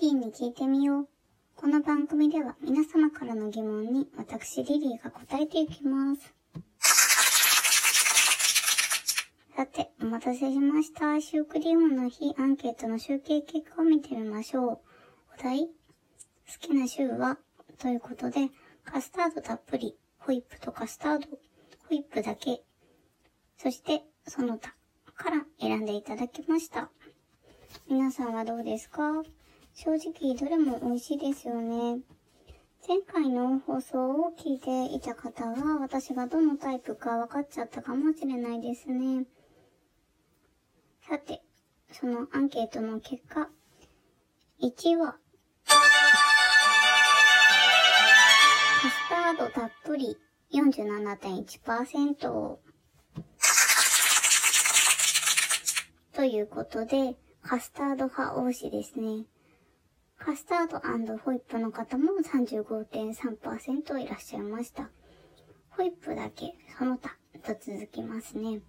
[0.00, 1.08] リーに聞いてみよう。
[1.54, 6.34] この番組では皆様からの疑問に私リリーが答えていきます。
[9.54, 11.20] さて、お待たせしました。
[11.20, 14.78] シュークリームの日アンケートの集計結果を見てみましょう。
[15.38, 15.70] お題好
[16.58, 17.36] きな週は？
[17.76, 18.48] ということで、
[18.86, 21.36] カスタードたっぷり、ホイップとカスタード、ホ
[21.90, 22.62] イップだけ、
[23.58, 24.72] そしてその他
[25.14, 26.88] から選んでいただきました。
[27.86, 29.22] 皆さんはどうですか？
[29.74, 32.00] 正直どれも美味しいですよね。
[32.86, 39.26] 前回の放送を聞いていた方は私がどのタイプか分かっちゃったかもしれないですね。
[41.08, 41.42] さて、
[41.92, 43.48] そのアンケートの結果、
[44.62, 45.16] 1は、
[48.82, 50.16] カスタードたっぷり
[50.52, 52.58] 47.1%
[56.12, 59.24] ということで、カスタード派推しですね。
[60.20, 64.90] カスタードホイップの方も35.3%いらっしゃいました。
[65.70, 68.60] ホイップだけ、その他と続きますね。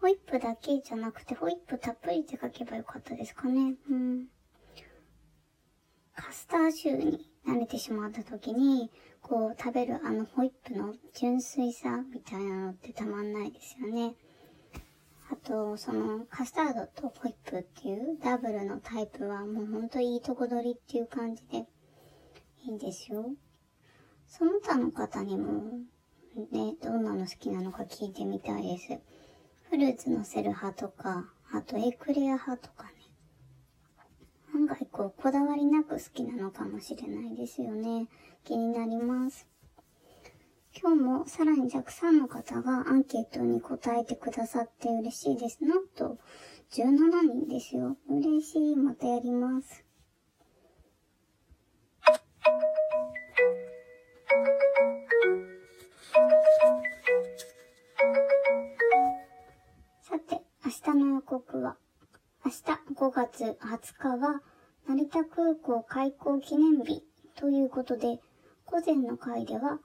[0.00, 3.76] ホイップだけじゃなくて、ホイップたっぷりって書けばよかったですかね。
[3.88, 4.26] うん。
[6.16, 14.16] カスターシューに慣れてしまった時に、こう食べるあのホイップの純粋さみたいなのってたまんないですよね。
[15.44, 21.66] と、そのカスタードとホイップっていうダブルのタイプはもうほんといいとこ取りっていう感じで
[22.64, 23.30] いいんですよ。
[24.26, 25.62] その他の方にも
[26.50, 28.98] ね、どんなの好きなのか聞いてみたいです。
[29.68, 32.92] フルーツのせる派とか、あとエクレア派とかね。
[34.54, 38.08] 案外こう、こだわりなく好きなのかもしれないですよね。
[38.44, 39.51] 気になります。
[40.74, 45.62] 今日もさらにたくさんの方がアンケートに答えてくださって嬉しいです。
[45.64, 46.18] なんと、
[46.70, 47.98] 17人ですよ。
[48.08, 48.76] 嬉しい。
[48.76, 49.84] またやります。
[60.00, 61.76] さて、明日の予告は、
[62.46, 62.58] 明日
[62.94, 64.40] 5月20日は、
[64.88, 67.04] 成田空港開港記念日
[67.36, 68.20] ということで、
[68.64, 69.78] 午前の回では、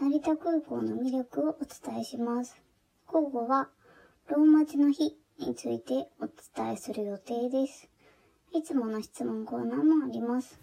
[0.00, 2.60] 成田空港の魅力をお伝えします。
[3.06, 3.68] 午後は、
[4.28, 7.88] ローマ字の日についてお伝えする予定です。
[8.52, 10.60] いつもの質問コーナーもあります。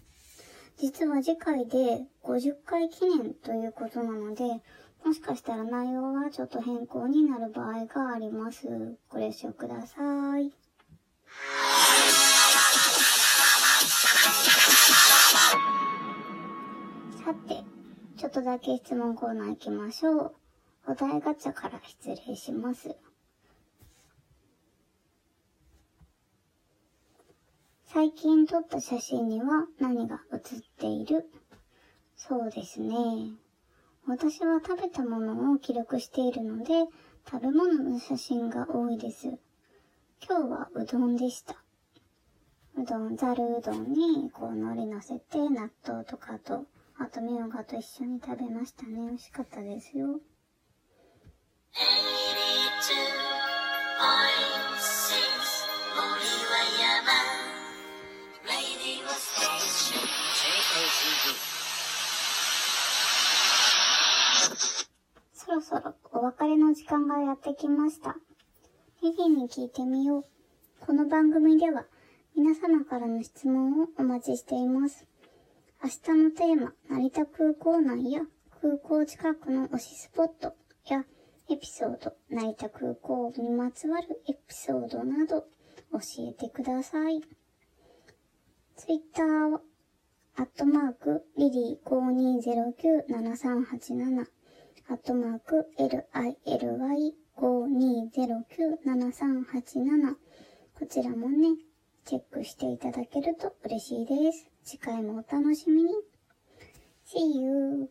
[0.76, 4.62] 実は次回で50回記念ということなので、
[5.04, 8.66] もしかしたら内容はちょっと変更になる場合があります。
[9.08, 10.52] ご了承ください。
[17.24, 17.79] さて、
[18.30, 20.34] っとだけ質問コーナー行きましょう。
[20.86, 22.96] お題ガチャから失礼します。
[27.86, 31.28] 最近撮った写真には何が写っている？
[32.14, 32.94] そうですね。
[34.06, 36.84] 私は食べたものを記録しているので、
[37.28, 39.40] 食べ物の写真が多いです。
[40.24, 41.56] 今日はうどんでした。
[42.78, 46.66] うどん、ざるうどんにこう海苔乗せて納豆とかと、
[47.02, 49.00] あとみょうがと一緒に食べましたね。
[49.08, 50.20] 美味しかったですよ。
[65.32, 68.14] そろそろお別れの時間がやってきました。
[69.02, 70.24] リリーに聞いてみよう。
[70.84, 71.86] この番組では
[72.36, 75.09] 皆様からの質問をお待ちしています。
[75.82, 78.20] 明日のテーマ、成田空港内や
[78.60, 80.54] 空港近くの推しスポット
[80.86, 81.06] や
[81.48, 85.46] エピソード、成田空港にまつわるエピソードなど
[85.92, 87.22] 教えてください。
[88.76, 89.62] ツイッターは、
[90.36, 94.26] アットマーク、リリー5209-7387、
[94.90, 95.66] アットマーク、
[97.38, 100.16] LILY5209-7387、
[100.78, 101.56] こちらもね、
[102.04, 104.49] チェックしていただけると嬉しいです。
[104.64, 105.90] 次回もお楽しみに
[107.06, 107.90] See you!